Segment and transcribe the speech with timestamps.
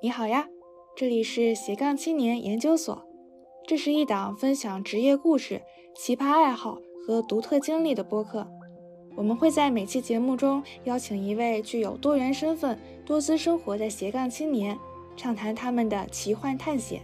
[0.00, 0.46] 你好呀，
[0.94, 3.04] 这里是斜杠青年研究所。
[3.66, 5.60] 这是一档分享职业故事、
[5.96, 8.46] 奇葩爱好和独特经历的播客。
[9.16, 14.78] 我们会在每期节目中邀请一位具有多元身份、多姿生活的斜杠青年，
[15.16, 17.02] 畅谈他们的奇幻探险。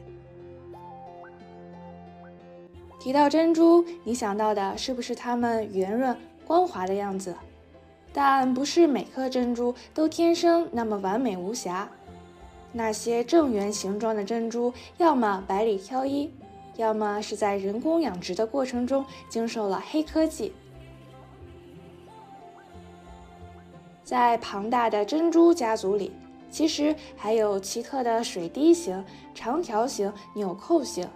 [3.00, 6.16] 提到珍珠，你想到的是不是它们圆润
[6.46, 7.34] 光滑的样子？
[8.12, 11.90] 但不是每颗珍珠都天生那么完美无瑕。
[12.76, 16.28] 那些正圆形状的珍珠，要么百里挑一，
[16.76, 20.52] 要么是在人工养殖的过程中经受了黑科技。
[24.02, 26.10] 在庞大的珍珠家族里，
[26.50, 29.02] 其实还有奇特的水滴形、
[29.36, 31.08] 长条形、纽扣形。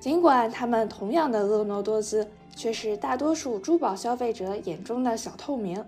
[0.00, 5.82] 尽管它们同样的婀娜多姿，却是大多数珠宝消费者眼中的小透明。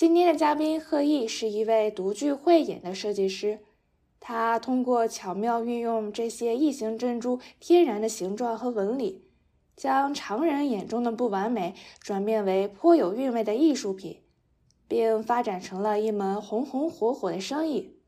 [0.00, 3.58] 今天的嘉宾贺毅是一位独具慧眼的设计师，
[4.18, 9.26] 他通过巧妙运用这些异形珍珠天然的形状和纹理，
[9.76, 14.22] 将常人眼中的不完美转变为颇有韵味的艺术品，
[14.88, 17.98] 并发展成了一门红红火火的生意。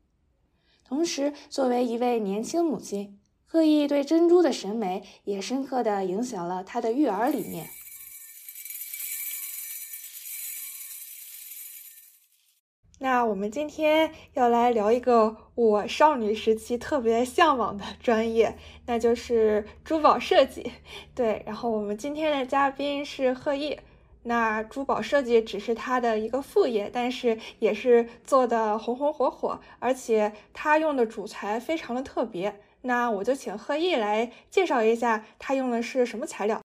[0.83, 7.67] 同时，作为一位年轻母亲，贺毅对珍珠的审美也深刻地影响了他的育儿理念。
[13.23, 20.71] 我们今天要来聊一个我少女时期特别向往的专业，那就是珠宝设计。
[21.15, 23.79] 对，然后我们今天的嘉宾是贺毅。
[24.25, 32.61] 那珠宝设计只是他的一个副业，但是也是做的红红火火，而且他用的主材非常的特别。
[32.83, 36.62] 那我就请贺毅来介绍一下他用的是什么材料。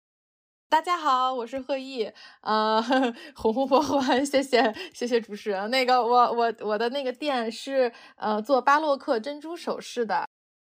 [0.70, 2.82] 大家好，我是贺毅，呃，
[3.34, 5.70] 红红火火，谢谢谢谢主持人。
[5.72, 10.28] 那个我我我的那个店是呃做巴洛克珍珠首饰的，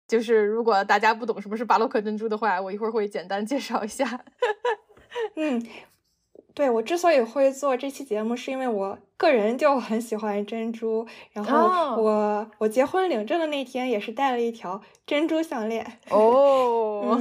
[0.08, 4.24] 就是如果大家不懂什么是巴洛克珍珠的话，我一会儿会简单介绍一下。
[5.36, 5.62] 嗯。
[6.62, 11.08] 对我之所以会做这期节目，是因为我个人就很喜欢珍珠。
[11.32, 15.84] 然后我我结婚领证的那天也是戴了一条珍珠项链。
[16.12, 17.18] 哦，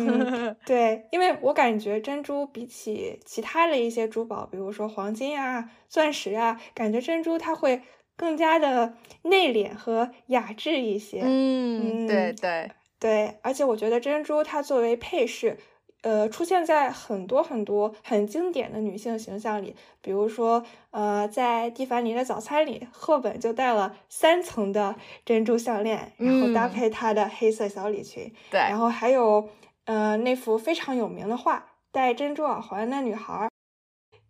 [0.66, 7.80] 对，因为我感觉珍珠比起其他的一些珠宝，比如说黄金啊、钻石啊，感觉珍珠它会
[8.18, 11.22] 更加的内敛和雅致一些。
[11.24, 15.56] 嗯，对对对，而且我觉得珍珠它作为配饰。
[16.03, 24.97] 呃，出现在很多很多很经典的女性形象里，比如说，呃，在蒂凡尼的早餐里，赫本就戴了三层的
[25.27, 28.33] 珍珠项链，然后搭配她的黑色小礼裙。
[28.50, 29.50] 对，然后还有，
[29.84, 33.50] 呃，那幅非常有名的画，戴珍珠耳环的女孩。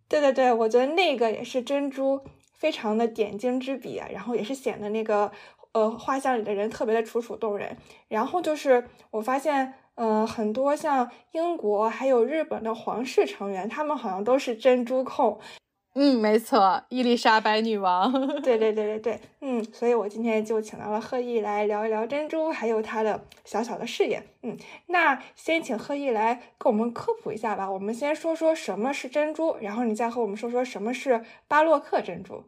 [0.09, 2.19] 对对对，我觉得那个也是珍珠
[2.53, 5.31] 非常的点睛之笔啊，然后也是显得那个
[5.71, 7.77] 呃画像里的人特别的楚楚动人。
[8.09, 9.75] 然后就是我发现。
[10.01, 15.39] 呃，很多像英国还有日本的皇室成员，他们好像都是珍珠控。
[15.93, 18.11] 嗯，没错，伊丽莎白女王。
[18.41, 24.23] 对对对对对，嗯，所以我今天就请到了贺毅来聊一聊珍珠，还有他的小小的事业。
[24.41, 24.57] 嗯，
[24.87, 27.69] 那先请贺毅来跟我们科普一下吧。
[27.69, 32.43] 我们先说说什么是珍珠，然后你再和我们说说什么是巴洛克珍珠。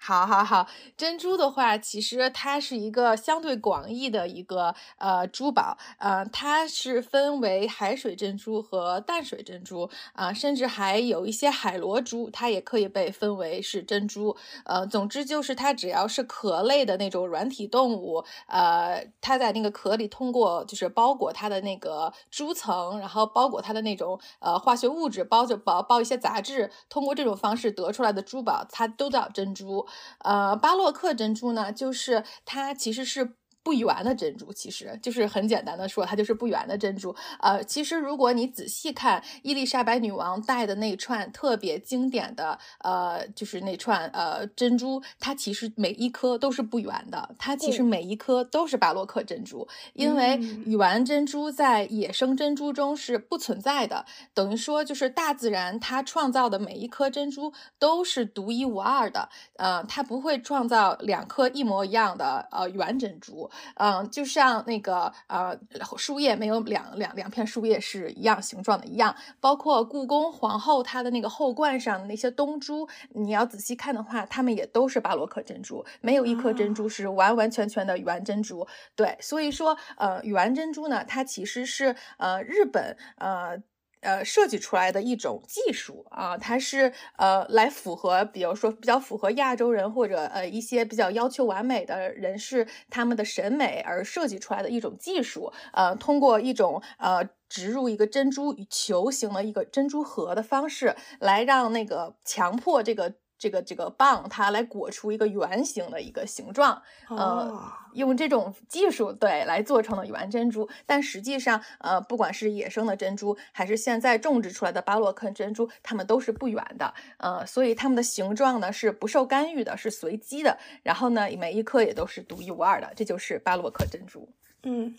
[0.00, 0.66] 好，好，好，
[0.96, 14.34] 珍珠的话，其实它是一个相对广义的一个呃珠宝，呃，它是分为海水珍珠和淡水珍珠啊，甚至还有一些海螺珠，它也可以被分为是珍珠。
[14.64, 29.86] 呃，总之就是它只要是壳类的那种软体动物，呃，它在那个壳里通过就是包裹它的那个珠层，然后包裹它的那种呃化学物质，包着包包一些杂质，通过这种方式得出来的珠宝，它都叫珍珠。
[30.20, 33.37] 呃，巴洛克珍珠呢，就是它其实是。
[33.68, 37.14] 不圆的珍珠其实就是很简单的说，它就是不圆的珍珠。
[37.38, 49.68] 呃，其实如果你仔细看伊丽莎白女王戴的那串特别经典的，呃，就是那串呃珍珠，它其实每一颗都是不圆的，它其实每一颗都是巴洛克珍珠。
[49.92, 59.28] 因为圆珍珠在野生珍珠中是不存在的，等于说就是大自然它创造的每一颗珍珠都是独一无二的。
[59.56, 63.50] 呃，它不会创造两颗一模一样的呃圆珍珠。
[63.74, 65.58] 嗯，就像那个呃，
[65.96, 78.66] 树叶没有两两两片树叶是一样形状的一样，包括故宫皇后她的那个后冠上的那些东珠，你要仔细看的话，它们也都是巴洛克珍珠，没有一颗珍珠是完完全全的圆珍珠。
[78.96, 83.62] 对，所以说呃，圆珍珠呢，它其实是呃日本呃。
[84.00, 103.14] 呃，设计出来的一种技术啊，它是呃来符合，比如说比较符合亚洲人或者呃一些比较要求完美的人士他们的审美而设计出来的一种技术，呃，通过一种呃植入一个珍珠球形的一个珍珠盒的方式，来让那个强迫这个。
[103.38, 110.68] 这个这个棒，它来裹出一个圆形的一个形状，呃，用这种技术对来做成的圆珍珠。
[110.84, 120.58] 但实际上，呃，不管是野生的珍珠，还是现在种植出来的巴洛克珍珠，它们都是不圆的，呃，所以它们的形状呢是不受干预的，是随机的。
[120.82, 124.28] 然后呢，每一颗也都是独一无二的，这就是巴洛克珍珠。
[124.64, 124.96] 嗯。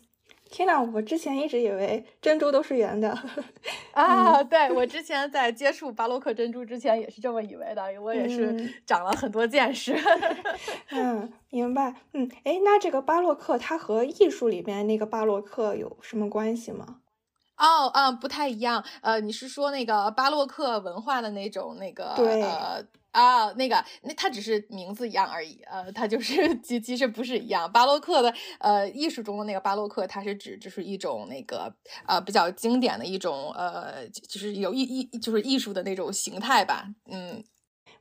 [0.50, 3.16] 天呐，我之前一直以为珍珠都是圆的
[3.94, 4.42] 啊！
[4.44, 9.96] 对我之前在接触巴洛克珍珠之前也是这么以为的，我也是长了很多见识。
[10.92, 11.94] 嗯，明白。
[12.14, 16.98] 嗯，哎，那这个巴洛克它和艺术里面那个巴洛克有什么关系吗？
[17.58, 18.84] 哦，嗯，不太一样。
[19.02, 22.14] 呃，你是说那个巴洛克文化的那种那个？
[22.16, 22.44] 对。
[23.12, 27.72] 啊，那个，那它只是名字一样而已，呃，它就是其其实不是一样。
[27.72, 31.74] 巴洛克的，呃，艺术中的那个巴洛克，它是指就是一种那个
[32.06, 36.86] 呃比较经典的一种呃，就是有艺艺就是艺术的那种形态吧。
[37.10, 37.44] 嗯，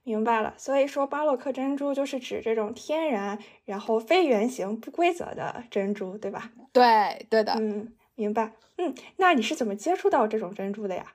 [0.04, 0.54] 明白了。
[0.58, 6.52] 所以说巴洛克珍珠就是指这种天然然后非圆形不规则的珍珠，对吧？
[6.72, 7.54] 对，对的。
[7.54, 8.52] 嗯，明白。
[8.76, 11.14] 嗯，那你是怎么接触到这种珍珠的呀？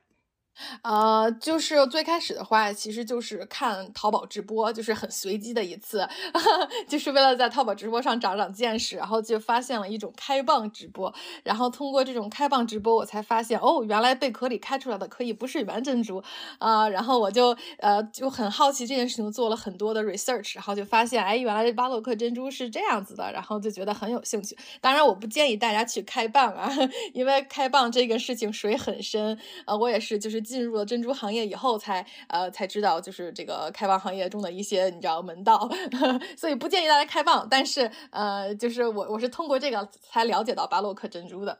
[0.83, 6.07] 呃，就是最开始的话，其实就是看淘宝直播，就是很随机的一次，
[6.87, 11.13] 就是为了在淘宝直播上长长见识，然后就发现了一种开蚌直播，
[11.43, 16.23] 然后通过这种开蚌直播，我才发现哦，原来贝壳里开出来的可以不是圆珍珠
[16.59, 24.55] 啊，然后我就呃就很好奇这件事情，做了很多的 research，然后就发现哎，原来巴洛克珍珠是这样子的，然后就觉得很有兴趣。
[24.79, 26.71] 当然，我不建议大家去开蚌啊，
[27.13, 29.35] 因为开蚌这个事情水很深，
[29.65, 30.42] 呃，我也是就是。
[30.43, 35.69] 进入了珍珠行业以后，才呃才知道就是这个开放行业中的一些你知道门道，
[36.37, 37.47] 所以不建议大家开放。
[37.49, 41.59] 但是呃，就是我我是通过这个才了解到巴洛克珍珠的，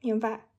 [0.00, 0.49] 明白。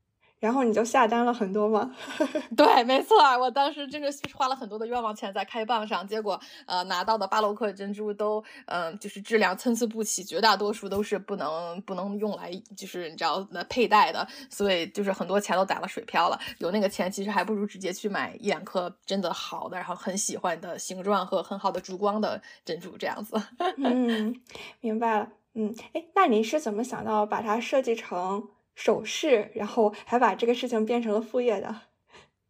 [0.42, 1.96] 然后你就下单了很多吗？
[2.58, 16.40] 对，没错，我当时真的花了很多的冤枉钱在开蚌上，结果呃拿到的巴洛克珍珠都嗯就是质量参差不齐，绝大多数都是不能不能用来就是你知道那佩戴的，所以就是很多钱都打了水漂了。
[16.58, 23.40] 有那个钱，其实还不如直接去买一两颗真的好的，然后很喜欢的形状和很好的珠光的珍珠这样子。
[23.78, 24.42] 嗯，
[24.82, 25.30] 明白了。
[25.54, 28.50] 嗯，哎，那你是怎么想到把它设计成？
[28.84, 31.91] 首饰，然后还把这个事情变成了副业的。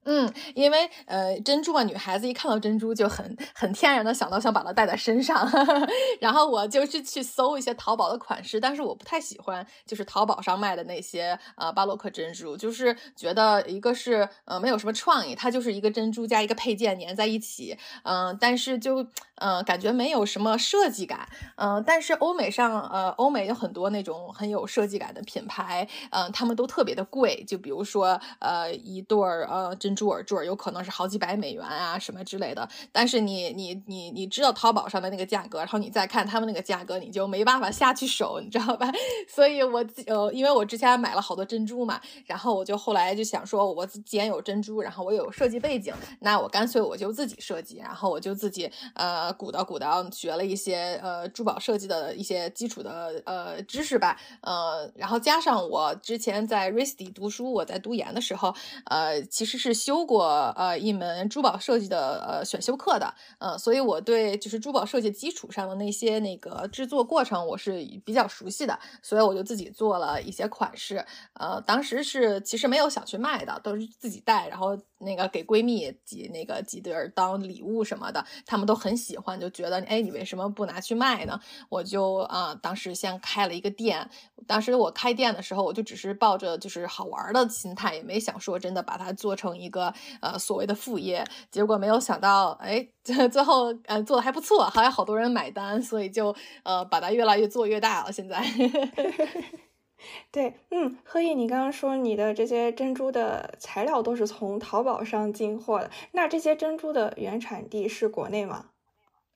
[0.03, 5.48] 嗯，因为呃，珍珠嘛，女孩子一看到珍珠就很很天然的想到想把它戴在身上，
[6.19, 19.06] 然后我就是去搜一些淘宝的款式，但是我不太喜欢就是淘宝上卖的那些呃巴洛克珍珠，就是觉得一个是呃没有什么创意，它就是一个珍珠加一个配件粘在一起，嗯，但是就
[19.36, 29.91] 嗯感觉没有什么设计感，嗯，但是欧美上呃欧美有很多那种很有设计感的品牌，嗯，他们都特别的贵，就比如说呃一对儿呃珍。
[29.92, 32.68] 珍珠耳坠有可能是好几百美元啊，什么之类的。
[32.94, 38.90] 但是你你你你知道淘宝上的那个价格，然后你再看他们那个价格，你就没办法下去手，你知道吧？
[39.28, 58.56] 所以我呃，因为我之前买了好多珍珠嘛，然后我就后来就想说，我既然有珍珠，然后我有设计背景，那我干脆我就自己设计，然后我就自己呃鼓捣鼓捣，学了一些呃珠宝设计的一些基础的呃知识吧，呃，然后加上我之前在 RISD 读书，我在读研的时候，
[58.86, 59.81] 呃，其实是。
[59.81, 74.78] 修过呃一门珠宝设计的呃选修课的，呃，所以我对就是珠宝设计基础上的那些那个制作过程我是比较熟悉的，所以我就自己做了一些款式，呃，当时是其实没有想去卖的，都是自己戴，然后。
[75.04, 81.40] 那个给闺蜜几那个几对儿当礼物什么的，她们都很喜欢，就觉得哎，你为什么不拿去卖呢？
[81.69, 84.07] 我就啊，当时先开了一个店。
[84.45, 91.25] 当时我开店的时候，我就只是抱着就是好玩的心态，也没想说真的把它做成一个呃所谓的副业。
[91.49, 98.11] 结果没有想到，哎，最后呃做的还不错，还有好多人买单，所以就呃把它越来越做越大了。
[98.11, 98.44] 现在。
[100.31, 108.70] 对，嗯，贺毅，你刚刚说你的这些珍珠的材料都是从淘宝上进货的，那这些珍珠的原产地是国内吗？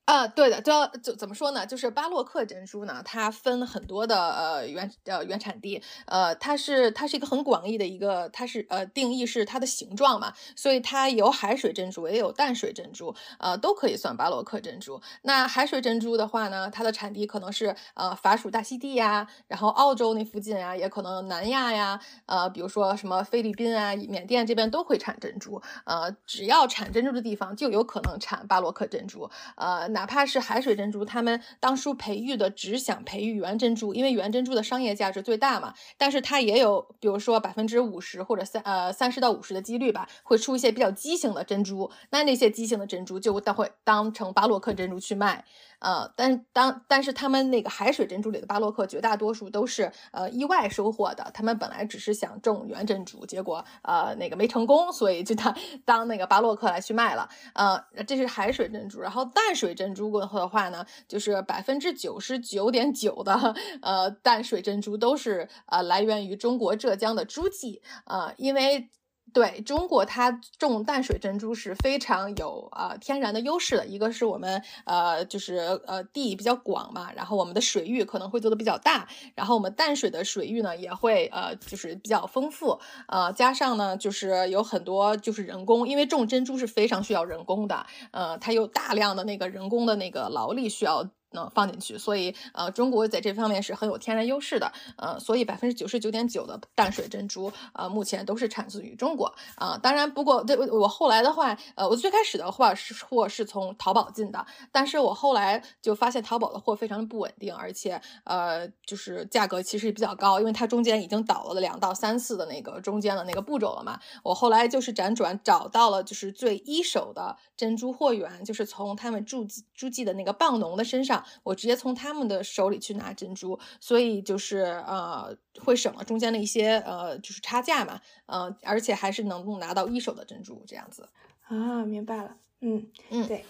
[0.05, 0.71] 啊，对的，就
[1.01, 1.65] 就怎么说呢？
[1.65, 15.01] 就是巴洛克珍珠呢，它分很多的呃原呃原产地，呃，它是它是一个很广义的一个，它是呃定义是它的形状嘛，所以它有海水珍珠，也有淡水珍珠，呃，都可以算巴洛克珍珠。
[15.23, 29.94] 那海水珍珠的话呢，它的产地可能是呃法属大溪地呀，然后澳洲那附近呀，也可能南亚呀，呃，比如说什么菲律宾啊、缅甸这边都会产珍珠，呃，只要产珍珠的地方就有可能产巴洛克珍珠，呃。
[29.95, 35.73] 哪怕是海水珍珠，他们当初培育的只想培育原珍珠，因为原珍珠的商业价值最大嘛。
[35.97, 41.89] 但是它也有，比如说百分之五十或者三呃三十到五十的几率吧，会出一些比较畸形的珍珠。
[42.09, 45.45] 那那些畸形的珍珠就当会当成巴洛克珍珠去卖。
[45.79, 57.29] 呃，但当但是他们那个海水珍珠里的巴洛克绝大多数都是呃意外收获的，他们本来只是想种原珍珠，结果呃那个没成功，所以就当当那个巴洛克来去卖了。
[57.53, 68.89] 呃，这是海水珍珠，然后淡水珍珠过后的话呢，就是百分之九十九点九的呃淡水珍珠都是呃来源于中国浙江的诸暨，呃，因为。
[69.35, 73.85] 对中国，它种淡水珍珠是非常有呃天然的优势的。
[73.85, 91.05] 一个是我们呃就是呃地比较广嘛，然后我们的水域可能会做的比较大，然后我们淡水的水域呢也会呃就是比较丰富，呃加上呢就是有很多就是人工，因为种珍珠是非常需要人工的，呃它有大量的那个人工的那个劳力需要。
[91.35, 99.77] 能放进去，所以呃，中国在这方面是很有天然优势的，呃，所以百分之九十九点九的淡水珍珠，呃，目前都是产自于中国啊。
[99.77, 113.99] 当然，不过对我后来的话，呃，我最开始的话是货是从淘宝进的，但是我后来就发现淘宝的货非常的不稳定，而且呃，就是价格其实比较高，因为它中间已经倒了两到三次的那个中间的那个步骤了嘛。
[114.23, 121.24] 我后来就是辗转找到了就是最一手的珍珠货源，就是从他们驻驻记的那个蚌农的身上。
[121.43, 131.07] 我直接从他们的手里去拿珍珠，所以就是呃会省了中间的一些呃就是差价嘛，呃而且还是能够拿到一手的珍珠这样子
[131.47, 133.45] 啊，明白了，嗯嗯对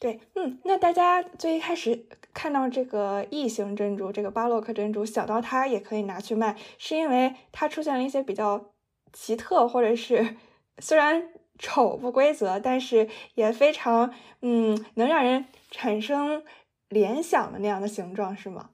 [0.00, 8.72] 对嗯，那大家最一开始看到这个异形珍珠，这个巴洛克珍珠，想到它也可以拿去卖，是因为它出现了一些比较
[9.12, 10.36] 奇特或者是
[10.78, 16.44] 虽然丑不规则，但是也非常嗯能让人产生。
[16.88, 18.70] 联想的那样的形状是吗？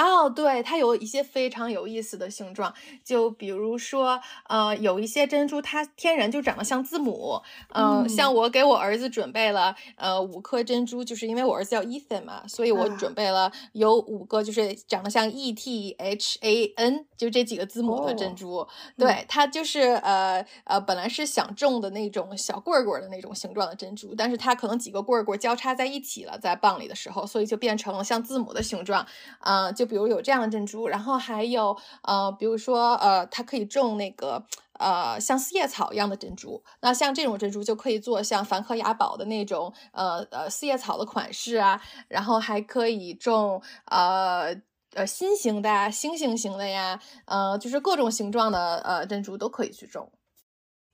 [0.00, 2.72] 哦，对，它有一些非常有意思的形状，
[3.04, 7.42] 就比如说，呃，有一些珍珠它天然就长得像字母，
[7.74, 18.66] 嗯，像我给我儿子准备了，呃，五颗珍珠，就是因为我儿子叫 Ethan 嘛，所以我准备了有五个，就是长得像 E T H A N，就这几个字母的珍珠。
[18.96, 29.04] 对，它就是呃呃，本来是想种的那种小棍棍的那种形状的珍珠，但是它可能几个棍棍交叉在一起了，在蚌里的时候，所以就变成了像字母的形状，
[29.40, 29.74] 嗯。
[29.80, 34.42] 就比如有这样的珍珠，然后还有呃，比如说呃，它可以种那个
[34.78, 36.62] 呃像四叶草一样的珍珠。
[36.80, 44.54] 那像这种珍珠就可以做像梵克雅宝的那种呃呃四叶草的款式啊，然后还可以种呃
[44.94, 50.12] 呃心形的、星星形的呀，呃就是各种形状的呃珍珠都可以去种。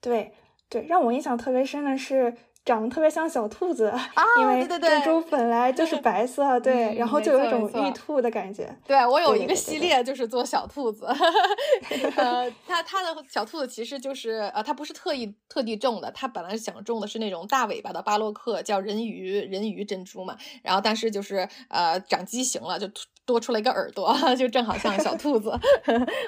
[0.01, 0.33] 对
[0.69, 2.35] 对，让我印象特别深的是。
[2.67, 4.03] 长得特别像小兔子啊，
[4.41, 8.69] 因为珍珠本来就是白色，对， 然后就有一种玉兔的感觉。
[8.85, 11.07] 对我有一个系列就是做小兔子，
[12.17, 22.91] 呃，它它的小兔子其实就是呃，它不是特意特地种的，它本来想种的是那种大尾巴的巴洛克，叫人鱼人鱼珍珠嘛，然后但是就是呃长畸形了，就
[23.25, 25.57] 多出了一个耳朵， 就正好像小兔子。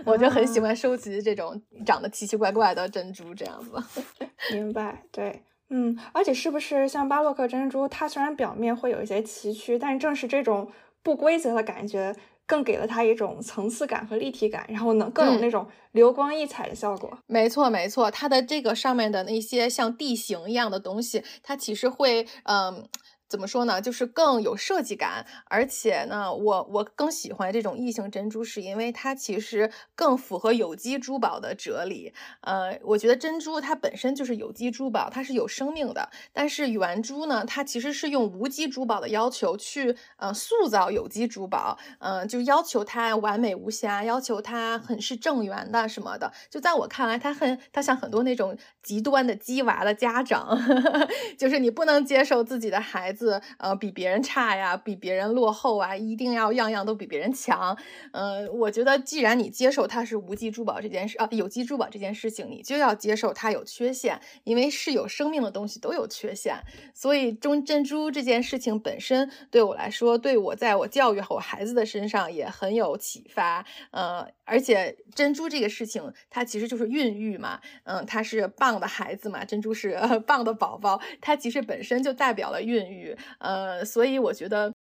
[0.04, 4.04] 我就很喜欢收集这种长得奇奇怪怪的珍珠，这样子。
[4.52, 5.42] 明白，对。
[5.70, 10.70] 嗯，而且是不是像巴洛克珍珠，它虽然表面会有一些崎岖，但正是这种
[11.02, 12.14] 不规则的感觉，
[12.46, 17.18] 更给了它一种层次感和立体感，然后呢，更有那种流光溢彩的效果。
[17.26, 22.88] 没错，没错，它的这个上面的那些像地形一样的东西，它其实会，嗯。
[23.28, 23.80] 怎么说呢？
[23.80, 32.14] 就是更有设计感，而且呢，我我更喜欢这种异形珍珠，是因为它其实更符合有机珠宝的哲理。
[32.40, 36.08] 呃，我觉得珍珠它本身就是有机珠宝，它是有生命的。
[36.32, 46.32] 但是圆珠呢，它其实是用无机珠宝的要求去呃塑造有机珠宝，嗯，就要求它完美无瑕，要求它很是正圆的什么的。
[46.48, 50.58] 就在我看来，它很它像很多那种极端的鸡娃的家长，
[51.36, 53.17] 就是你不能接受自己的孩子。
[53.18, 57.76] 子呃比别人差呀，比别人落后啊，一定要样样都比别人强。
[58.12, 66.56] 嗯，我觉得既然你接受它是无机珠宝这件事啊，有机珠宝这件事情，你就要接受它有缺陷，因为是有生命的东西都有缺陷。
[66.94, 73.64] 所以中珍珠这件事情本身对我来说，对我在我教育我孩子的身上也很有启发。
[73.90, 83.07] 呃，而且珍珠这个事情，它其实就是孕育嘛，嗯，它是棒的孩子嘛，珍珠是 棒的宝宝，它其实本身就代表了孕育。
[83.40, 84.72] 呃，所以我觉得。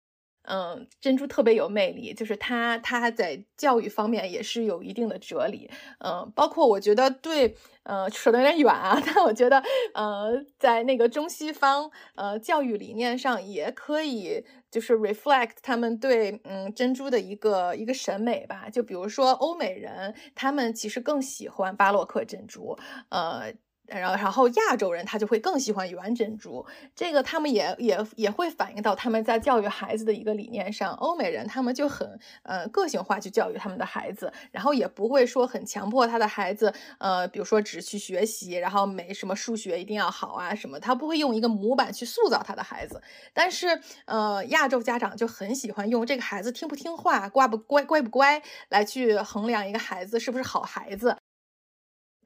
[0.50, 5.70] 嗯，珍珠特别有魅力，就是它，它在教育方面也是有一定的哲理。
[6.00, 7.54] 嗯，包括我觉得对，
[7.84, 9.62] 呃，说的有点远啊， 但我觉得，
[9.94, 18.70] 呃，在那个中西方，呃，教育理念上也可以，就是 reflect 他们对，嗯，珍珠的一个一个审美吧。
[18.70, 22.78] 就比如说欧美人，他们其实更喜欢巴洛克珍珠，
[23.10, 23.54] 呃。
[23.88, 26.66] 然后，然后亚洲人他就会更喜欢圆珍珠，
[26.96, 30.94] 这个他们也也也会反映到他们在教育孩子的一个理念上。
[30.96, 43.02] 欧美人他们就很呃个性化去教育他们的孩子，然后也不会说很强迫他的孩子，呃，比如说只去学习，然后没什么数学一定要好啊什么，他不会用一个模板去塑造他的孩子。
[43.34, 51.16] 但是呃，亚洲家长就很喜欢用这个孩子听不听话、乖不乖、乖不乖来去衡量一个孩子是不是好孩子。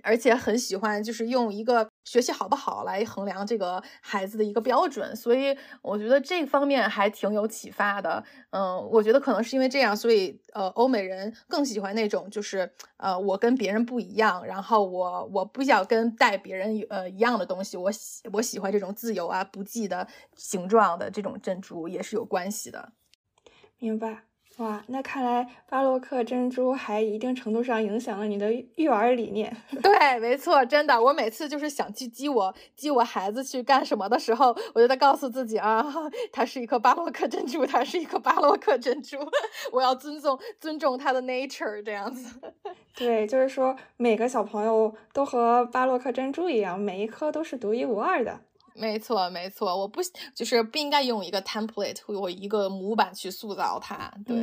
[0.03, 8.23] 而且很喜欢，就是用一个学习好不好来衡量这个孩子的一个标准，所以我觉得这方面还挺有启发的。
[8.51, 22.91] 嗯，我觉得可能是因为这样，所以呃，欧美人更喜欢那种就是呃，我跟别人不一样，然后我我不想跟带别人呃一样的东西，我喜我喜欢这种自由啊不羁的形状的这种珍珠也是有关系的。
[23.79, 24.30] 明白。
[24.57, 29.55] 哇，那看来巴洛克珍珠还一定程度上影响了你的育儿理念。
[29.81, 31.01] 对，没错，真的。
[31.01, 35.83] 我每次就是想去激我激我孩子去干什么的时候，我就在告诉自己啊，
[36.31, 39.17] 它是一颗巴洛克珍珠，它是一颗巴洛克珍珠，
[39.71, 42.39] 我要尊重尊重它的 nature 这样子。
[42.95, 48.41] 对，就是说每个小朋友都和巴洛克珍珠一样，每一颗都是独一无二的。
[48.73, 50.01] 没错，没错，我不
[50.33, 54.11] 就是不应该用一个 template 或一个模板去塑造它。
[54.25, 54.35] 对，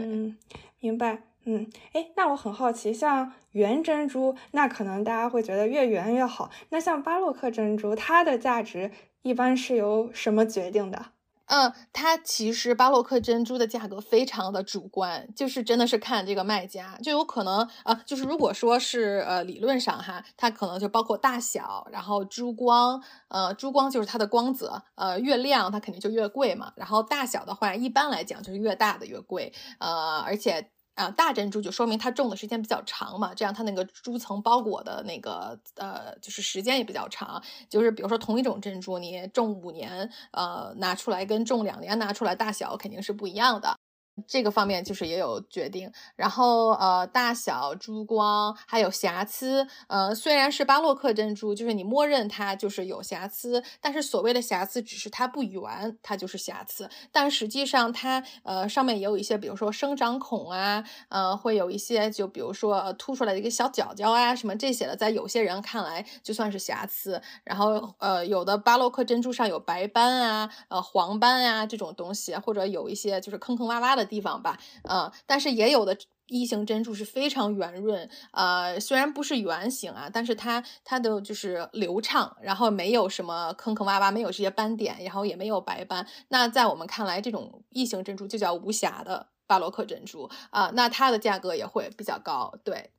[0.81, 1.23] 明白。
[1.45, 6.51] 嗯，哎，那我很好奇，像圆珍珠，那可能大家会觉得越圆越好。
[6.69, 8.91] 那像巴洛克珍珠，它的价值
[9.23, 11.07] 一般是由什么决定的？
[11.49, 30.71] 嗯，它其实巴洛克珍珠的价格非常的主观，就是真的是看这个卖家，就有可能啊，就是如果说是呃理论上哈，它可能就包括大小，然后珠光，呃珠光就是它的光泽，呃越亮它肯定就越贵嘛，然后大小的话一般来讲就是越大的越贵，呃而且。
[30.99, 37.41] 啊，大珍珠就说明它种的时间比较长嘛，这样它那个珠层包裹的那个呃，就是时间也比较长。
[37.71, 43.79] 就是比如说同一种珍珠，你种五年，呃，拿出来跟种两年拿出来大小肯定是不一样的。
[44.27, 74.08] 这个方面就是也有决定，然后呃大小、珠光还有瑕疵，呃虽然是巴洛克珍珠，就是你默认它就是有瑕疵，但是所谓的瑕疵只是它不圆，它就是瑕疵，但实际上它呃上面也有一些，比如说生长孔啊，呃会有一些就比如说凸出来的一个小角角啊什么这些的，在有些人看来就算是瑕疵，然后呃有的巴洛克珍珠上有白斑啊，呃黄斑啊这种东西，或者有一些就是坑坑洼洼的。
[74.09, 86.07] 地方吧，嗯，但是也有的异形珍珠是非常圆润，呃，虽然不是圆形啊，但是它它的就是流畅，然后没有什么坑坑洼洼，没有这些斑点，然后也没有白斑。
[86.29, 92.55] 那在我们看来，这种异形珍珠就叫无瑕的巴洛克珍珠啊，那它的价格也会比较高。
[92.63, 92.91] 对，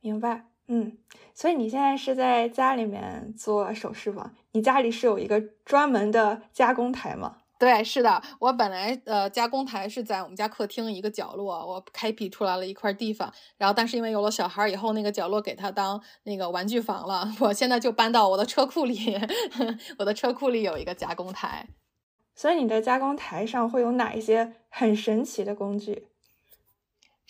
[0.00, 0.96] 明白，嗯，
[1.34, 4.32] 所以你现在是在家里面做首饰吗？
[4.52, 7.41] 你家里是有一个专门的加工台吗？
[7.62, 19.16] 对，是的，我本来呃加工台是在我们家客厅一个角落，我开辟出来了一块地方，然后但是因为有了小孩以后，那个角落给他当那个玩具房了， 我现在就搬到我的车库里，
[19.96, 21.68] 我的车库里有一个加工台。
[22.34, 26.08] 所以你的加工台上会有哪一些很神奇的工具？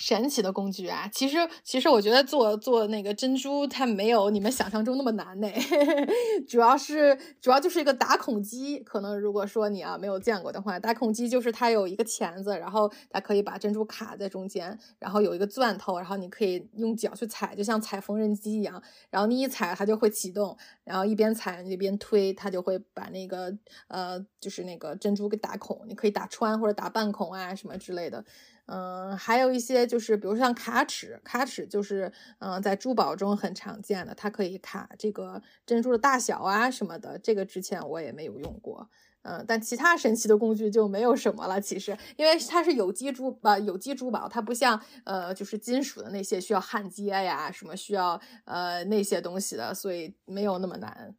[0.03, 5.47] 神奇的工具啊，其实其实我觉得做做那个珍珠，它没有你们想象中那么难呢。
[6.49, 28.25] 主要是主要就是一个打孔机，可能如果说你啊没有见过的话，打孔机就是它有一个钳子，然后它可以把珍珠卡在中间，然后有一个钻头，然后你可以用脚去踩，就像踩缝纫机一样，然后你一踩它就会启动，然后一边踩一边推，它就会把那个呃就是那个珍珠给打孔，你可以打穿或者打半孔啊什么之类的。
[28.67, 37.19] 嗯，还有一些就是，比如像卡尺，卡尺就是嗯，在珠宝中很常见的，它可以卡这个珍珠的大小啊什么的。
[37.19, 38.89] 这个之前我也没有用过，
[39.23, 41.61] 嗯，但其他神奇的工具就没有什么了。
[41.61, 51.15] 其实，因为它是有机珠呃有机珠宝，它不像呃就是金属的那些需要焊接呀，什么需要呃那些东西的，所以没有那么难。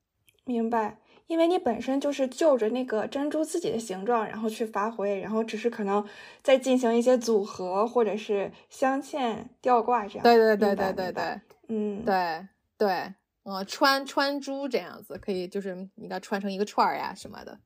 [0.46, 1.00] 明白。
[1.28, 6.06] 因为你本身就是就着那个珍珠自己的形状，然后去发挥，然后只是可能
[6.42, 10.24] 再进行一些组合，或者是镶嵌、吊挂这样。
[10.24, 17.60] 对对对对对对，嗯，对对，嗯，穿穿珠这样子可以，就是你给它穿成一个串儿呀什么的。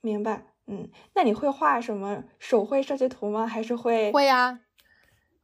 [0.00, 3.46] 明白，嗯，那你会画什么手绘设计图吗？
[3.46, 4.12] 还是会？
[4.12, 4.60] 会呀。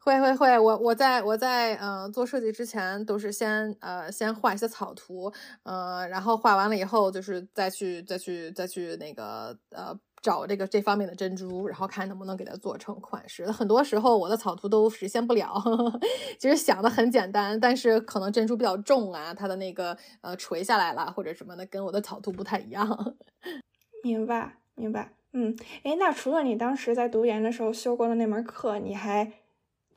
[0.03, 5.31] 会会会，我我在我在嗯做设计之前都是先呃先画一些草图，
[5.63, 13.51] 呃，然后画完了以后就是再去再去再去那个呃找这个这方面的珍珠，然后看能不能给它做成款式。
[13.51, 16.01] 很多时候我的草图都实现不了，呵 呵
[16.39, 23.17] 其实想的很简单，但是可能珍珠比较重啊，它的那个呃垂下来了或者什么的，跟我的草图不太一样。
[24.03, 29.31] 明白明白，嗯，哎，那除了你当时在读研的时候修过的那门课，你还？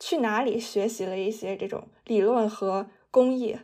[0.06, 3.56] 去哪里学习了一些这种理论和工艺？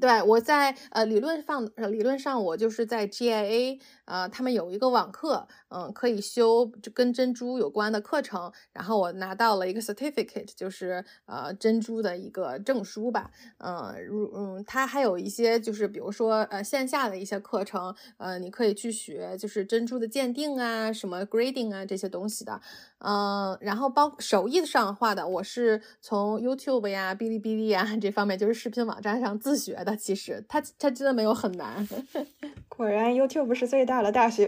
[0.00, 3.80] 对我在呃理论上，理论上我就是在 GIA。
[4.04, 22.58] 呃，他们有一个网课，嗯，可以修跟珍珠有关的课程，然后我拿到了一个 certificate，就是呃珍珠的一个证书吧，嗯，如嗯，它还有一些就是比如说呃线下的一些课程，呃，你可以去学就是珍珠的鉴定啊，什么 grading 啊这些东西的，
[23.00, 31.86] 嗯，然后包手艺上画的，我是从 YouTube 呀、哔哩哔哩呀这方面就是视频网站上自学的，其实它它真的没有很难。
[32.68, 34.46] 果然 YouTube 是最大的大学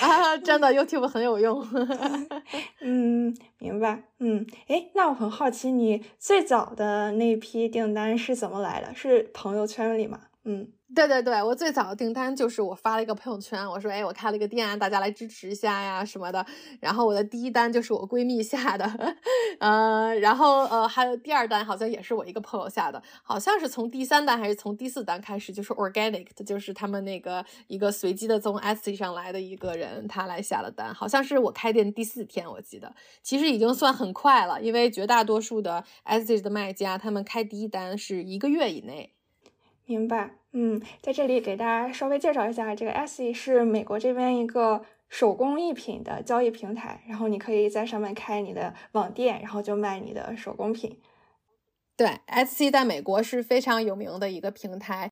[0.00, 0.36] 啊！
[0.38, 1.64] 真的 YouTube 很有用。
[2.82, 4.04] 嗯，明白。
[4.18, 8.94] 嗯，哎，那我很好奇，你最早的那批订单是怎么来的？
[8.94, 10.20] 是朋友圈里吗？
[10.44, 10.68] 嗯。
[10.94, 16.46] 对对对，我最早的订单就是我发了一个朋友圈，我说，哎，我开了一个店，大家来支持一下呀什么的。
[16.80, 19.16] 然后我的第一单就是我闺蜜下的，
[19.58, 39.13] 呃，然后呃还有第二单好像也是我一个朋友下的，好像是从第三单还是从第四单开始，就是 organic，的就是他们那个一个随机的从 Etsy 上来的一个人，他来下了单，好像是我开店第四天，我记得，其实已经算很快了，因为绝大多数的 Etsy 的卖家，他们开第一单是一个月以内。
[39.86, 40.30] 明白。
[40.52, 51.00] 嗯，在这里给大家稍微介绍一下，这个 Etsy 是美国这边一个手工艺品的交易平台，然后你可以在上面开你的网店，然后就卖你的手工品。
[51.96, 55.10] 对，Etsy 在美国是非常有名的一个平台，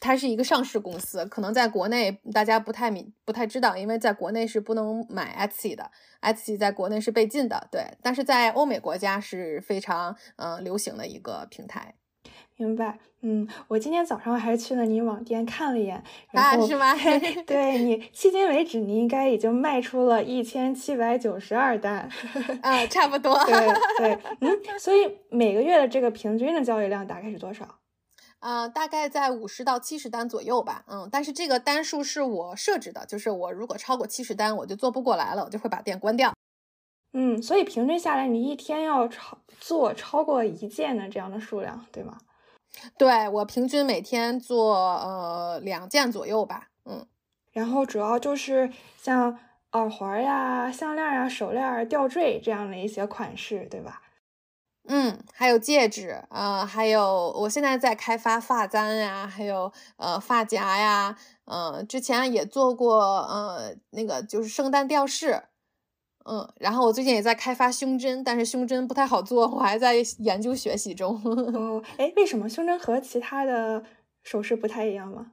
[0.00, 5.90] 它是一个上市公司，可能在国内大家不太明不太知道，因为在国内是不能买 Etsy 的
[6.22, 7.68] ，Etsy 在国内是被禁的。
[7.72, 11.94] 对，但是在欧美国家是非常嗯流行的一个平台。
[12.58, 16.92] 明白，嗯，我今天早上还去了你网店看了一眼，然后是吗？
[17.46, 22.10] 对你迄今为止，你应该已经卖出了一千七百九十二单，
[22.62, 23.54] 啊，差不多，对
[23.98, 27.64] 对，嗯，所以每个月的这个平均的交易量大概是多少？
[28.40, 36.34] 呃，大概在五十到七十单左右吧，嗯，但是这个单数是我设置的，就是我如果超过七十单，我就做不过来了，我就会把店关掉。
[37.12, 42.18] 嗯，所以平均下来，你一天要超做超过一件的这样的数量，对吗？
[42.96, 47.06] 对我平均每天做呃两件左右吧，嗯，
[47.52, 49.38] 然后主要就是像
[49.72, 54.02] 耳环呀、项链呀、手链、吊坠这样的一些款式，对吧？
[54.90, 65.42] 嗯，还有戒指啊，还有我现在在开发发簪呀，还有呃发夹呀，嗯，之前也做过呃那个就是圣诞吊饰。
[66.30, 71.14] 嗯，然后我最近也在开发胸针，但是胸针不太好做，我还在研究学习中。
[71.24, 73.82] 哦，哎，为什么胸针和其他的
[74.22, 75.32] 首饰不太一样吗？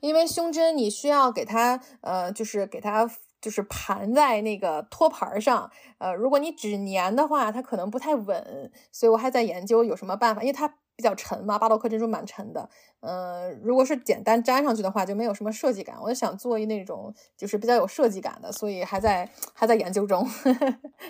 [0.00, 3.08] 因为胸针你需要给它，呃，就是给它，
[3.44, 10.74] 就是盘在那个托盘上，呃，如果你只粘的话，它可能不太稳，所以我还在研究有什么办法，因为它。
[10.96, 12.70] 比较沉嘛，巴洛克珍珠蛮沉的。
[13.00, 15.96] 嗯，如果是简单粘上去的话，就没有什么设计感。
[16.00, 20.24] 我就想做一那种就是比较有设计感的，所以还在还在研究中。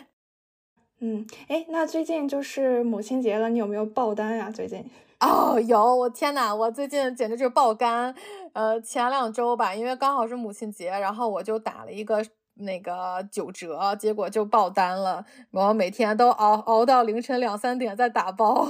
[1.00, 4.50] 嗯，哎，那最近就是母亲节了，你有没有爆单呀？
[4.50, 4.88] 最近？
[5.24, 8.14] 哦，有，我天呐，我最近简直就是爆肝。
[8.52, 12.24] 呃，前两周吧，因为刚好是母亲节，然后我就打了一个。
[12.56, 15.26] 那个九折，结果就爆单了。
[15.50, 18.64] 我每天都熬熬到凌晨两三点在打包。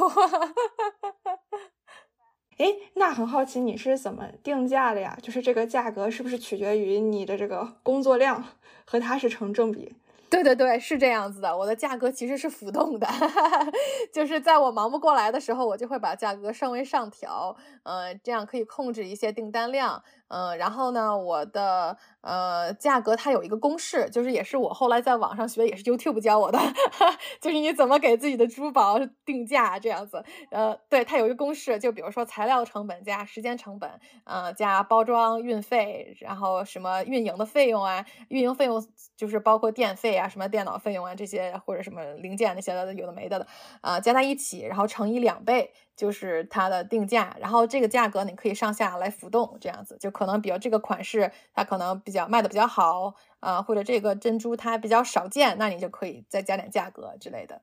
[2.56, 2.64] 哎，
[2.94, 5.18] 那很好奇你是怎么定价的呀？
[5.20, 8.42] 就是这个价格是不是取决于你的这个工作量
[8.86, 9.94] 和它是成正比？
[10.34, 11.56] 对对对，是这样子的。
[11.56, 13.06] 我的价格其实是浮动的，
[14.12, 20.02] 就是在我忙不过来的时候，我就会把价格稍微上调，嗯，这样可以控制一些订单量。
[20.34, 26.58] 嗯，然后呢，我的呃价格它有一个公式，就是也是我后来在网上学，也是 YouTube 教我的，
[27.40, 30.24] 就是你怎么给自己的珠宝定价这样子。
[30.50, 33.88] 呃，对，它有一个公式，就比如说材料成本加时间成本，
[34.24, 38.84] 呃，加包装运费，然后什么运营的费用啊，运营费用
[39.16, 43.46] 就是包括电费啊，什么电脑费用啊这些，或者什么零件那些的有的没的的，
[43.80, 45.72] 啊，加在一起，然后乘以两倍。
[45.96, 57.62] 就是它的定价，然后这个价格你可以上下来浮动，这样子就可能比较这个款式它可能比较卖的比较好，啊，或者这个珍珠它比较少见，那你就可以再加点价格之类的。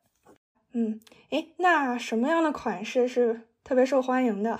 [0.74, 4.60] 嗯，哎，那什么样的款式是特别受欢迎的？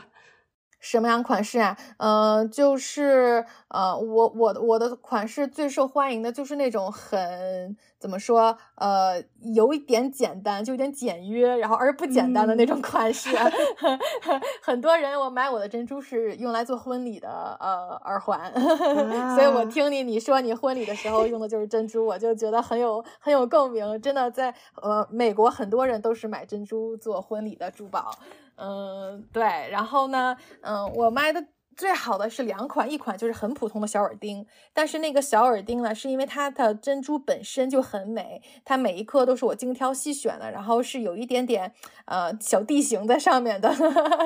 [0.82, 1.78] 什么样款式啊？
[1.98, 8.58] 呃，就是呃，我我我的款式最受欢迎的就是那种很怎么说？
[8.76, 13.30] 呃，有一点简单，就有点简约，然后而不简单的那种款式。
[14.62, 18.52] 很多人我买我的珍珠是用来做婚礼的，呃，耳环。
[19.38, 24.02] 所以我听你你说你婚礼的时候用的就是珍珠，我就觉得很有很有共鸣。
[24.02, 28.12] 真的，在呃美国，很多人都是买珍珠做婚礼的珠宝。
[28.62, 31.44] 嗯，对，然后呢，嗯，我卖的。
[31.82, 41.74] 最好的是两款，一款就是很普通的小耳钉，但是那个小耳钉呢，是因为它的珍珠本身就很美，它每一颗都是我精挑细选的，然后是有一点点
[42.06, 43.74] 呃小地形在上面的，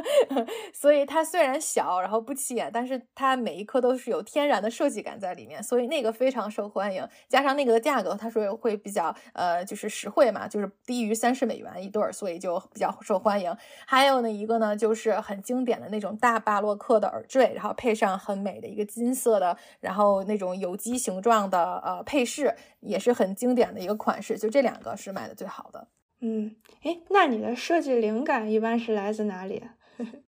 [0.75, 7.07] 所以它虽然小，然后不起眼，但是它每一颗都是有天然的设计感在里面，所以那个非常受欢迎。
[7.29, 13.55] 加上那个的价格，他说会比较呃就是实惠嘛，就是低于三十美元一对儿，所以就比较受欢迎。
[13.85, 17.44] 还有呢一个呢，就是很经典的那种大巴洛克的耳坠。
[17.53, 24.37] 然后配上很美的一个金色的，然后那种有机形状的呃配饰，也是很经典的一个款式。
[24.37, 25.87] 就这两个是卖的最好的。
[26.21, 29.63] 嗯，哎，那你的设计灵感一般是来自哪里？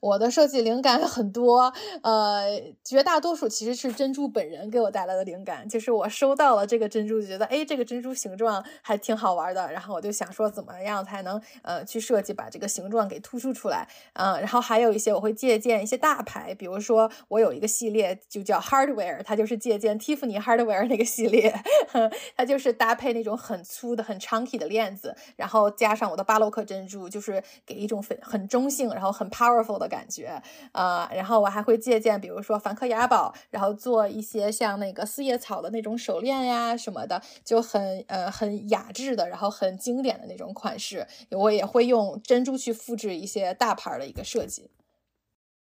[0.00, 5.68] 我的设计灵感很多，呃，绝大多数其实是珍珠本人给我带来的灵感。
[5.68, 21.54] 就是我收到了这个珍珠，就觉得哎，这个珍珠形状还挺好玩的，然后我就想说怎么样才能呃去设计把这个形状给突出出来，嗯，然后还有一些我会借鉴一些大牌，比如说我有一个系列就叫 Hardware，它就是借鉴 Tiffany Hardware 那个系列，
[22.34, 29.65] 它就是搭配那种很粗的很 chunky 的链子，然后加上我的巴洛克珍珠，就是给一种很很中性，然后很 powerful。
[29.78, 30.40] 的感觉，
[30.72, 41.06] 呃，然后我还会借鉴，比如说梵克雅宝，然后做一些像那个四叶草的那种手链呀什么的，就很呃很雅致的，然后很经典的那种款式。
[41.30, 44.70] 我也会用珍珠去复制一些大牌的一个设计。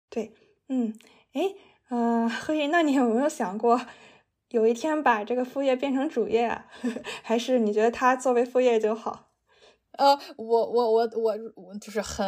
[0.09, 0.33] 对，
[0.68, 0.99] 嗯，
[1.33, 1.55] 哎，
[1.90, 3.81] 嗯，何以，那你有没有想过
[4.51, 6.66] 有一天把这个副业变成主业啊？
[7.22, 9.25] 还是你觉得它作为副业就好？
[9.98, 12.26] 呃，我我我我我就是很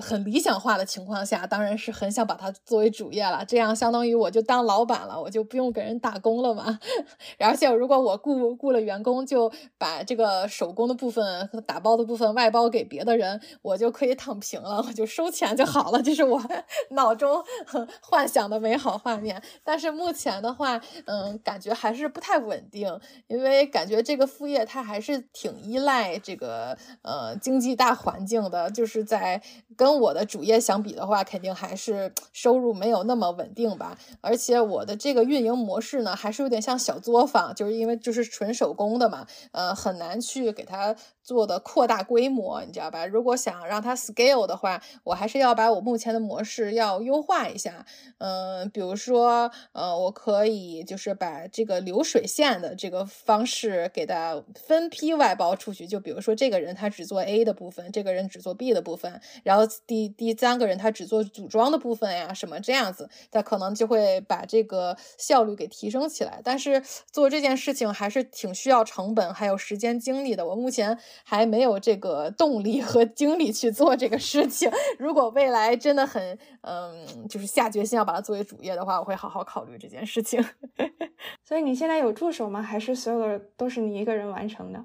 [0.00, 3.44] 很理想化的情况下，当然是很想把它作为主业了。
[3.44, 6.78] 这样相当于我就当老板了，我就不用给人打工了嘛。
[7.38, 16.02] 而且如果我雇雇了员工，就把这个手工的部分打包的部分外包给别的人，我就可以躺平了，我就收钱就好了。
[16.02, 16.40] 这是我
[16.92, 17.42] 脑中
[18.00, 19.42] 幻想的美好画面。
[19.62, 26.69] 但是目前的话，嗯，感觉还是不太稳定，因为感觉这个副业它还是挺依赖这个。
[27.02, 29.40] 呃，经济大环境的，就是在
[29.76, 33.96] 跟我的主业相比的话，肯定还是收入没有那么稳定吧。
[34.20, 40.94] 而且我的这个运营模式呢，还是有点像小作坊，就是因为就是纯手工的嘛，呃，很难去给它。
[41.30, 43.06] 做的扩大规模，你知道吧？
[43.06, 47.86] 如果想让它 scale 的话，我还是要把我目前的模式要优化一下。
[48.18, 55.86] 嗯，比如说，呃，我可以就是把这个流水线的这个方式给它分批外包出去。
[55.86, 66.40] 就比如说，这个人他只做 A 的部分，这个人只做 B 的部分，然后第第三个人他只做组装的部分呀，什么这样子，他可能就会把这个效率给提升起来。
[66.42, 70.44] 但是做这件事情还是挺需要成本还有时间精力的。
[70.44, 70.98] 我目前。
[71.24, 74.70] 还没有这个动力和精力去做这个事情。
[74.98, 80.44] 如果未来真的很，嗯，就是下决心要把它作为主业的话，我会好好考虑这件事情。
[81.44, 82.62] 所以你现在有助手吗？
[82.62, 84.84] 还是所有的都是你一个人完成的？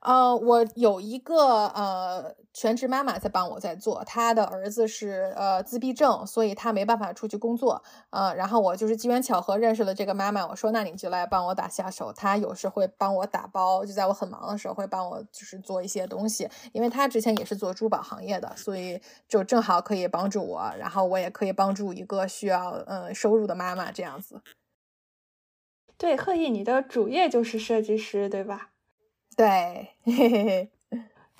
[0.00, 7.82] 呃，我有一个呃全职妈妈在帮我在做，她的儿子是呃自闭症，所以她没办法出去工作。
[8.08, 12.10] 呃，然后我就是机缘巧合认识了这个妈妈，我说那你就来帮我打下手。
[12.14, 24.40] 她有时会帮我打包，就在我很忙的时候会帮我就是做一些东西，因为她之前也是做珠宝行业的，所以就正好可以帮助我，然后我也可以帮助一个需要呃收入的妈妈这样子。
[25.98, 28.69] 对，贺毅，你的主业就是设计师，对吧？
[29.40, 30.68] 对，嘿嘿嘿。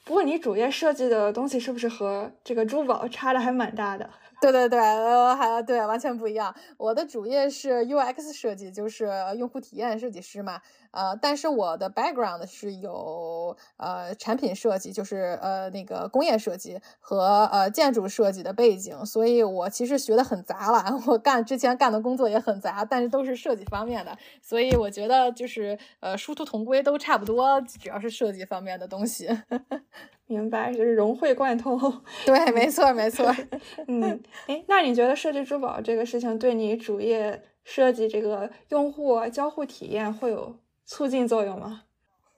[0.06, 4.08] 不过你主页设计的东西是不是和这个珠宝差的还蛮大的？
[4.40, 6.54] 对对对，呃，还对，完全不一样。
[6.78, 10.62] 我的主页是 UX 设计，就是用户体验设计师嘛。
[10.92, 21.00] 呃，但是我的 background 是有呃产品设计，就是呃那个工业设计和呃建筑设计的背景，所以我其实学的很杂了。
[21.06, 29.28] 我干之前干的工作也很杂，但是都是设计方面的，所以我觉得就是呃殊途同归，都差不多，只要是设计方面的东西。
[30.26, 31.76] 明白，就是融会贯通。
[32.24, 33.34] 对，没错，没错。
[33.88, 40.54] 嗯，哎，那你觉得设计珠宝这个事情对你主业设计这个用户交互体验会有
[40.90, 41.84] 促进作用吗？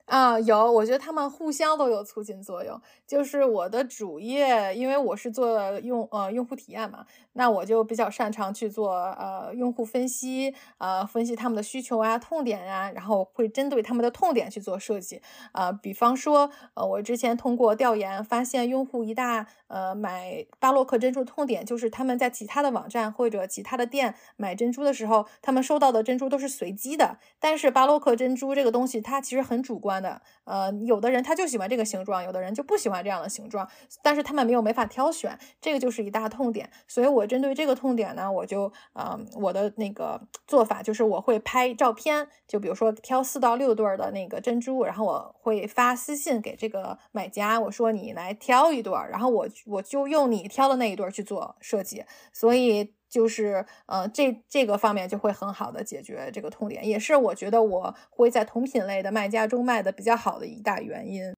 [0.04, 2.78] 啊，有，我觉得他们互相都有促进作用。
[3.06, 15.22] 就是我的主业，因为我是做用呃用户体验嘛，那我就比较擅长去做呃用户分析，呃分析他们的需求啊、痛点呀，然后会针对他们的痛点去做设计。
[15.52, 27.16] 呃，比方说，呃，我之前通过调研发现，用户一大呃买巴洛克珍珠痛点就是他们在其他的网站或者其他的店买珍珠的时候，他们收到的珍珠都是随机的。
[27.40, 30.02] 但是巴洛克珍珠这个东西，它其实很主观。
[30.02, 33.68] 的，呃，有的人他就喜欢这个形状，有的人就不喜欢这样的形状，
[34.02, 36.68] 但是他们没有没法挑选，这个就是一大痛点。
[36.88, 52.94] 所以我针对这个痛点呢，我就，嗯，我的那个做法就是我会拍照片，就比如说挑四到六对的那个珍珠，然后我会发私信给这个买家，我说你来挑一对，然后我我就用你挑的那一对去做设计，所以。
[53.12, 61.34] 就是，呃，这这个方面就会很好的解决这个痛点，也是我觉得我会在同品类的卖家中卖的比较好的一大原因。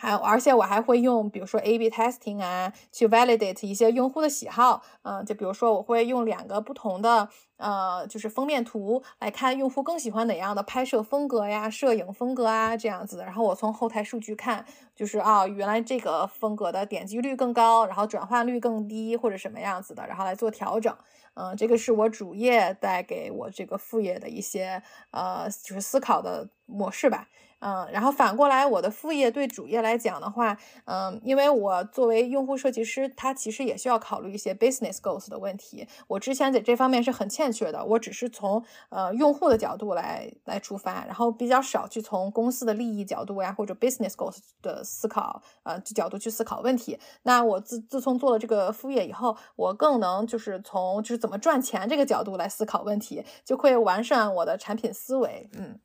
[0.00, 4.82] 还而且我还会用，比如说 A/B testing 啊，去 validate 一些用户的喜好。
[5.02, 13.18] 嗯，就比如说我会用两个不同的，呃，就是封面图来看用户更喜欢哪样的拍摄风格呀、摄影风格啊这样子。
[13.18, 14.64] 然后我从后台数据看，
[14.96, 20.96] 就是啊，原来这个风格的点击率更高，然后转换率更低或者什么样子的，然后来做调整。
[21.34, 27.28] 嗯，这个是我主业带给我这个副业的一些，呃，就是思考的模式吧。
[27.60, 35.86] 嗯，然后反过来，我的副业对主业来讲的话，嗯，因为我作为用户设计师，他其实也需要考虑一些 business goals 的问题。
[36.08, 46.98] 我之前在这方面是很欠缺的，我只是从呃用户的角度来来出发，然后比较少去从公司的利益角度呀或者 business goals 的思考呃角度去思考问题。
[47.24, 55.50] 那我自自从做了这个副业以后，我更能就是从就是怎么赚钱这个角度来思考问题，就会完善我的产品思维。
[55.52, 55.78] 嗯。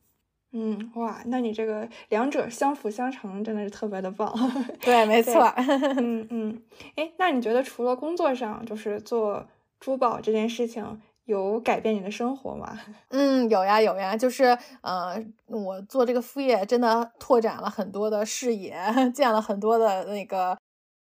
[0.58, 4.34] 嗯，哇，那你这个两者相辅相成，真的是特别的棒。
[4.80, 5.44] 对，没错。
[5.98, 6.62] 嗯 嗯，
[6.96, 9.46] 哎，那你觉得除了工作上，就是做
[9.82, 12.80] 珠宝这件事情，有改变你的生活吗？
[13.12, 18.78] 嗯，有呀有呀，就是呃，我做这个副业，真的拓展了很多的视野，
[19.14, 20.58] 见了很多的那个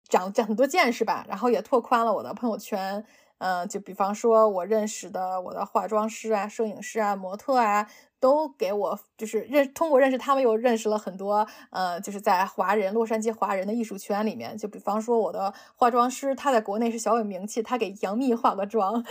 [0.09, 3.05] 长长很多见识吧，然后也拓宽了我的朋友圈。
[3.37, 7.87] 嗯，就比方说我认识的我的化妆师啊、摄影师啊、模特啊。
[8.25, 19.03] 都给我就是认通过认识他们又认识了很多呃就是在华人洛杉矶华人的艺术圈里面，就比方说我的化妆师，他在国内是小有名气，他给杨幂化过妆，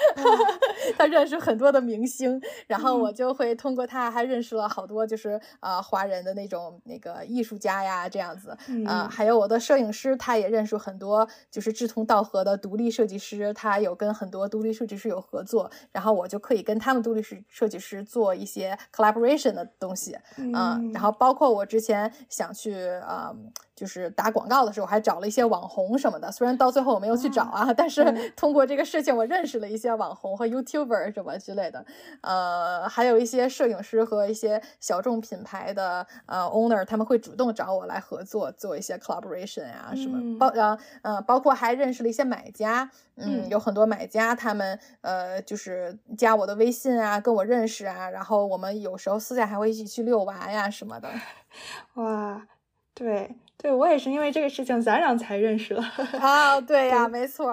[0.99, 8.51] 他认识很多的明星，然后我就会通过他还认识了好多就是啊华人的那种那个艺术家呀这样子。
[8.85, 18.77] 啊，还有我的摄影师，他也认识很多就是志同道合的独立设计师，他有跟很多独立设计师有合作，然后我就可以跟他们独立设设计师做一些。
[19.13, 22.75] Collaboration 的东西，嗯，然后包括我之前想去，
[23.09, 23.53] 嗯。
[23.75, 26.31] 就是打广告的时候，还找了一些网红什么的。
[26.31, 31.85] 虽然到最后我没有去找啊，但是通过这个事情，我认识了一些网红和 YouTuber 什么之类的。
[32.21, 40.39] 呃，还有一些摄影师和一些小众品牌的呃 owner，他们会主动找我来合作，做一些 collaboration 啊什么。
[40.39, 51.11] 包然后呃，包括还认识了一些买家，嗯，有很多买家，他们呃就是加我的微信啊，跟我认识啊，然后我们有时候私下还会一起去遛娃呀什么的。
[51.95, 52.47] 哇，
[52.95, 53.35] 对。
[53.65, 55.83] 对我也是因为这个事情，咱俩才认识了
[56.21, 56.61] 啊！
[56.61, 57.51] 对呀，没错。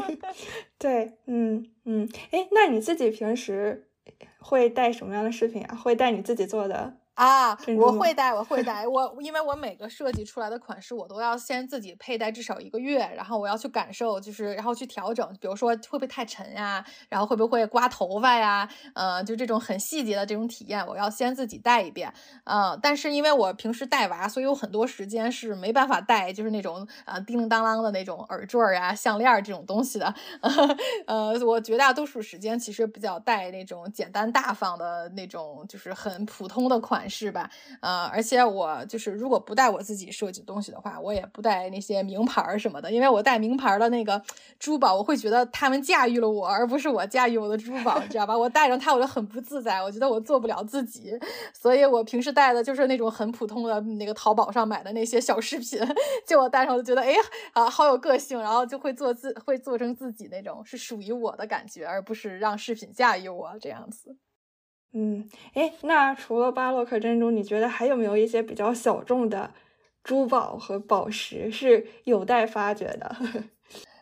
[0.80, 3.86] 对，嗯嗯，哎，那你自己平时
[4.38, 5.76] 会带什么样的饰品啊？
[5.76, 6.94] 会带你自己做的？
[7.16, 22.12] 啊，我会 戴，我会戴，我因为我每个设计出来的款式，我都要先自己佩戴至少一个月，然后我要去感受，就是然后去调整，比如说会不会太沉呀，然后会不会刮头发呀，呃，就这种很细节的这种体验，我要先自己戴一遍，
[22.44, 30.14] 嗯，但是因为我平时带娃，所以有很多时间是没办法戴，就是那种啊叮叮当啷的那种耳坠呀、项链这种东西的，
[31.08, 37.05] 呃，我绝大多数时间其实比较戴那种简单大方的那种，就是很普通的款。
[37.06, 37.48] 款式吧，
[37.80, 44.20] 呃，而且我就是如果不带我自己设计东西的话，我也不带那些名牌什么的，因为我带名牌的那个
[44.58, 48.36] 珠宝，我会觉得他们驾驭了我，而不是我驾驭我的珠宝，你知道吧？
[48.36, 51.16] 我带上它我就很不自在，我觉得我做不了自己，
[51.54, 55.80] 所以我平时带的就是那种很普通的那个淘宝上买的那些小饰品，
[56.26, 57.20] 就我戴上就觉得哎呀
[57.52, 64.16] 啊好有个性，然后就会做自会做成自己那种是属于我的感觉，而不是让饰品驾驭我这样子。
[64.92, 69.50] 嗯，哎，那除了巴洛克珍珠，你觉得还有没有一些比较小众的
[70.02, 73.16] 珠宝和宝石是有待发掘的？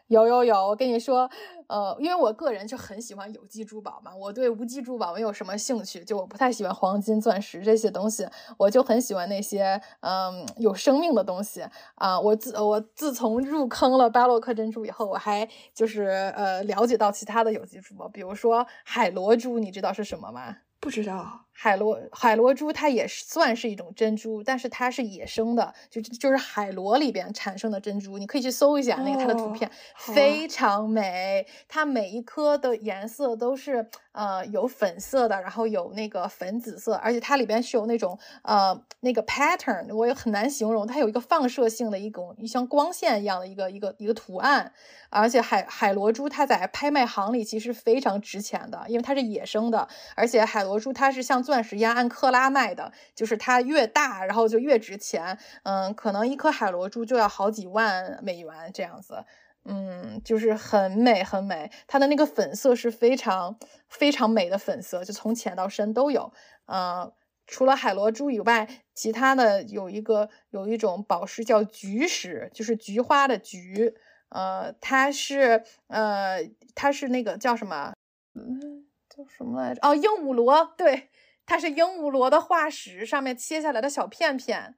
[0.08, 1.28] 有有有，我跟你说，
[1.66, 8.28] 呃，因为我个人就很喜欢有机珠宝嘛，我对无机珠宝没有什么兴趣，就我不太喜欢黄金、钻石这些东西，
[8.58, 11.64] 我就很喜欢那些嗯有生命的东西
[11.94, 12.20] 啊。
[12.20, 20.58] 我自我自从入坑了巴洛克珍珠以后，我还就是呃了解到其他的有机珠宝，比如说海螺珠，你知道是什么吗？
[20.84, 21.43] 不知道。
[21.56, 28.18] 海螺海螺珠它也算是一种珍珠，但是它是野生的，就就是海螺里边产生的珍珠。
[28.18, 31.46] 你可以去搜一下那个它的图片，非常美。
[31.68, 40.84] 它每一颗的颜色都是呃有粉色的，然后有那个粉紫色，而且它里边是有那种呃那个 pattern，我也很难形容。
[40.84, 44.72] 它有一个放射性的一种像光线一样的一个一个一个图案。
[45.10, 49.86] 而且海海螺珠它在拍卖行里其实非常值钱的，因为它是野生的，
[50.16, 55.38] 而且海螺珠它是像钻石一样按克拉卖的，就是它越大，然后就越值钱。
[55.62, 59.24] 嗯，可能一颗海螺珠就要好几万美元这样子。
[59.66, 66.32] 嗯，就是很美很美，它的那个粉色是非常非常美的粉色，就从浅到深都有。
[66.66, 67.12] 嗯，
[67.46, 73.94] 除了海螺珠以外，其他的有一个有一种宝石叫菊石，就是菊花的菊。
[74.30, 76.40] 呃，它是呃，
[76.74, 77.94] 它是那个叫什么？
[78.34, 79.80] 嗯，叫什么来着？
[79.80, 81.08] 哦，鹦鹉螺，对，
[81.46, 84.74] 它是鹦鹉螺的化石，上面切下来的小片片。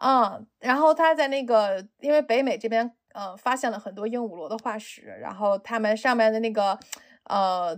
[0.00, 6.78] 嗯，然后它在那个，因为北美这边，呃，发现了很多鹦鹉螺的化石，然后它们上面的那个，
[7.24, 7.76] 呃，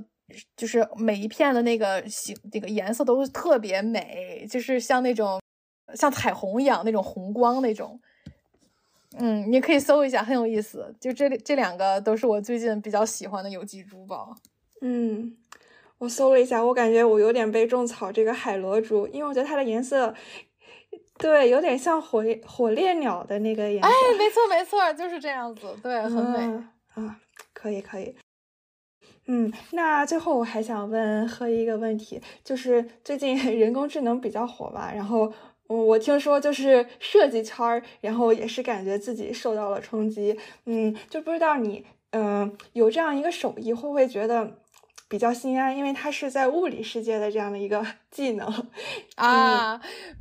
[0.56, 5.40] 就是每一片的那个形，这个颜色都特别美，就是像那种
[5.94, 8.00] 像彩虹一样那种红光那种。
[9.18, 10.94] 嗯，你可以搜一下，很有意思。
[11.00, 14.36] 就这这两个都是我最近比较喜欢的有机珠宝。
[14.82, 15.36] 嗯，
[16.00, 20.14] 我搜了一下，我感觉我有点被种草这个海螺珠，因为我觉得它的颜色，
[21.18, 23.86] 对，有点像火火烈鸟的那个颜色。
[23.86, 27.20] 哎，没错没错，就是这样子，对，很美啊，
[27.52, 28.16] 可以可以。
[29.26, 35.32] 嗯，那最后我还想问贺一个问题，就是最近 人工智能比较火吧，然后。
[35.72, 40.36] 我听说就是设计圈儿，然后也是感觉自己受到了冲击，
[40.66, 44.58] 嗯，就不知道你，嗯，有这样一个手艺，会不会觉得
[45.10, 45.76] 比较心安？
[45.76, 48.46] 因为它是在物理世界的这样的一个 技能
[49.16, 49.74] 啊，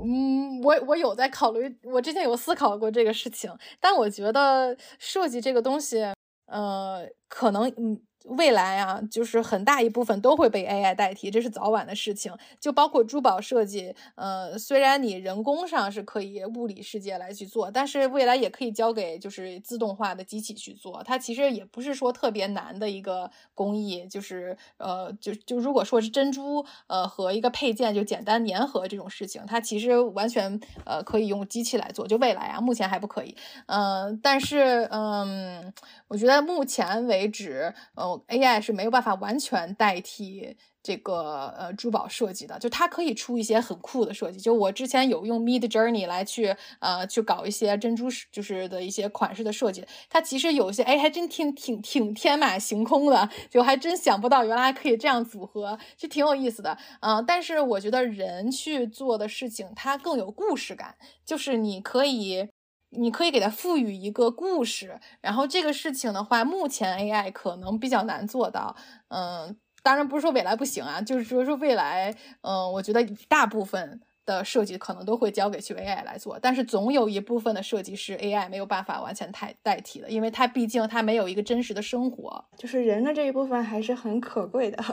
[0.03, 6.03] 嗯，我我有在考虑，我之前有思考过这个事情，但我觉得设计这个东西，
[6.47, 8.01] 呃，可能，嗯。
[8.25, 12.31] 未来啊，就是很大一部分都会被 AI 代替，这是早晚的事情。
[12.59, 21.01] 就包括珠宝设计，呃，虽然你人工上是可以物理世界来去做，但是未来也可以交给就是自动化的机器去做。
[21.03, 32.05] 它其实也不是说特别难的一个工艺，就是呃，就就如果说是珍珠呃和一个配件就简单粘合这种事情，它其实完全呃可以用机器来做。
[32.05, 33.35] 就未来啊，目前还不可以。
[33.67, 35.73] 嗯，但是嗯，
[36.09, 38.08] 我觉得目前为止，呃。
[38.27, 44.39] AI 是没有办法完全代替这个呃珠宝设计的，就它可以出一些很酷的设计。
[44.39, 56.77] 就我之前有用 Mid Journey 来去呃去搞一些珍珠就是的一些款式的设计，它其实有些哎还真挺挺挺天马行空的，就还真想不到原来可以这样组合，就挺有意思的。
[57.01, 60.95] 嗯，但是我觉得人去做的事情它更有故事感，
[61.25, 62.49] 就是你可以。
[62.91, 68.75] 你可以给它赋予一个故事，然后这个事情的话，目前 AI 可能比较难做到。
[69.09, 84.83] 嗯，当然不是说未来不行啊，就是说说未来，嗯，我觉得大部分的设计可能都会交给去 AI 来做，但是总有一部分的设计是 AI 没有办法完全代代替的，因为它毕竟它没有一个真实的生活，就是人的这一部分还是很可贵的。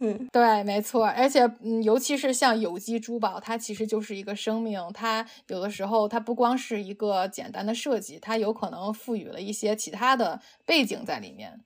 [0.00, 11.60] 嗯，对，没错，而且，嗯，尤其是像有机珠宝，它其实就是一个生命，它有的时候它不光是一个简单的设计，它有可能赋予了一些其他的背景在里面。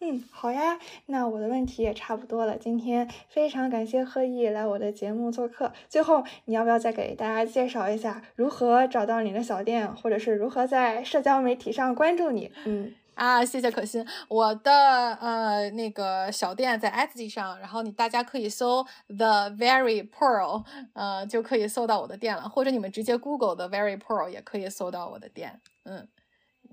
[0.00, 2.58] 嗯，好呀，那我的问题也差不多了。
[2.58, 5.72] 今天非常感谢贺毅来我的节目做客。
[5.88, 12.52] 最后，你要不要再给大家介绍一下如何找到你的小店，或者是如何在社交媒体上关注你？
[12.66, 12.94] 嗯。
[13.16, 14.06] 啊，谢谢可心。
[14.28, 25.62] 我的呃那个小店在 Etsy 上，然后你大家可以搜 The Very Pearl，呃就可以搜到我的店了，或者你们直接 Google The Very Pearl 也可以搜到我的店。
[25.84, 26.06] 嗯，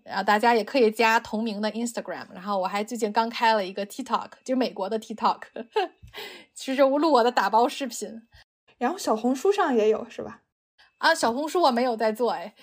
[0.04, 5.44] 然后大家也可以加同名的 Instagram，然后我还最近刚开了一个 TikTok，就美国的 TikTok，
[6.54, 8.28] 其实我录我的打包视频。
[8.78, 10.42] 然后小红书上也有是吧？
[10.98, 12.54] 啊，小红书我没有在做哎。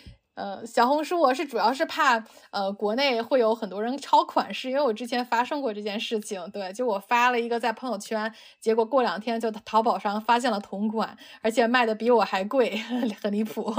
[0.41, 6.51] 呃，小红书我是主要是怕，呃，国内会有很多人抄款式，因为我之前发生过这件事情。
[6.51, 12.79] 对，就我发了一个在朋友圈，结果过两天就淘宝上发现了同款，而且卖的比我还贵，
[13.23, 13.71] 很离谱。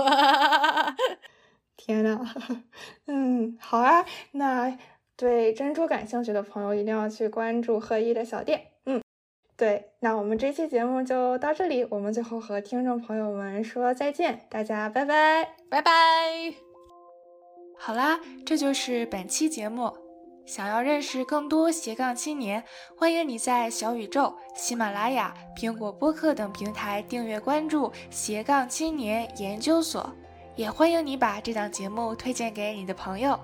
[1.76, 2.20] 天呐，
[3.08, 4.78] 嗯，好啊，那
[5.18, 8.71] 对珍珠感兴趣的朋友一定要去关注贺一的小店。
[9.62, 15.48] 对，那我们这期节目就到这里，我们最后和听众朋友们说再见，大家拜拜。
[15.70, 15.92] 拜拜！
[17.78, 19.94] 好啦，这就是本期节目。
[20.48, 22.64] 想要认识更多斜杠青年，
[22.98, 30.12] 欢迎你在小宇宙、喜马拉雅、苹果播客等平台订阅关注斜杠青年研究所，
[30.56, 33.40] 也欢迎你把这档节目推荐给你的朋友。